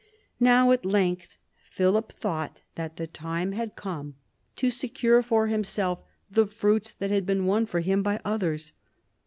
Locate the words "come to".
3.75-4.71